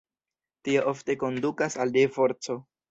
[0.69, 2.63] Tio ofte kondukas al divorco.